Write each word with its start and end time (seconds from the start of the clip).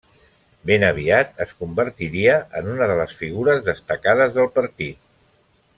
Ben 0.69 0.85
aviat 0.87 1.43
es 1.45 1.51
convertiria 1.59 2.33
en 2.61 2.73
una 2.73 2.89
de 2.93 2.97
les 3.03 3.15
figures 3.21 3.65
destacades 3.71 4.33
del 4.39 4.53
partit. 4.61 5.07